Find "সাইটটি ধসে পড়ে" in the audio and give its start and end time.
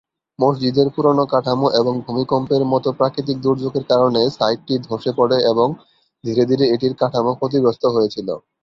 4.37-5.37